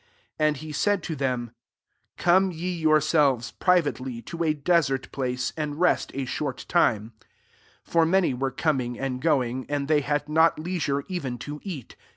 [0.39, 1.51] ^1 And he said to them,
[2.17, 7.13] "Come re yourselves, privately, to a desert place, and rest a short time:''
[7.83, 11.95] for many were coming and going, and they had not lei sure even to eat.